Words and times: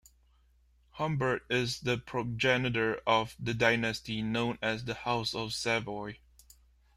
Humbert 0.93 1.45
is 1.47 1.81
the 1.81 1.99
progenitor 1.99 2.99
of 3.05 3.35
the 3.39 3.53
dynasty 3.53 4.23
known 4.23 4.57
as 4.59 4.85
the 4.85 4.95
House 4.95 5.35
of 5.35 5.53
Savoy. 5.53 6.17